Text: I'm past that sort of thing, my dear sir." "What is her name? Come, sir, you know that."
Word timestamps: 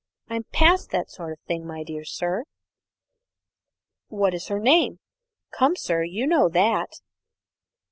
I'm 0.29 0.45
past 0.51 0.89
that 0.89 1.11
sort 1.11 1.31
of 1.31 1.39
thing, 1.41 1.63
my 1.63 1.83
dear 1.83 2.03
sir." 2.05 2.45
"What 4.07 4.33
is 4.33 4.47
her 4.47 4.57
name? 4.57 4.97
Come, 5.51 5.75
sir, 5.75 6.01
you 6.03 6.25
know 6.25 6.49
that." 6.49 7.01